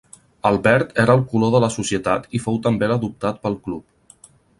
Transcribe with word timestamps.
El 0.49 0.55
verd 0.67 0.93
era 1.03 1.15
el 1.17 1.19
color 1.33 1.51
de 1.55 1.61
la 1.63 1.69
societat 1.75 2.25
i 2.39 2.41
fou 2.47 2.57
també 2.69 2.89
l'adoptat 2.93 3.39
pel 3.45 3.59
club. 3.69 4.27